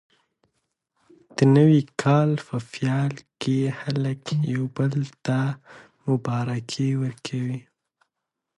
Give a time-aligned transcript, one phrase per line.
[1.37, 4.21] د نوي کال په پیل کې خلک
[4.53, 4.93] یو بل
[5.25, 5.39] ته
[6.07, 7.59] مبارکي ورکوي.